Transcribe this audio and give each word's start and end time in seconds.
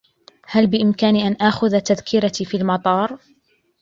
هل 0.47 0.67
بإمكاني 0.67 1.27
أن 1.27 1.33
آخذ 1.33 1.79
تذكرتي 1.81 2.45
في 2.45 2.57
المطار؟ 2.57 3.17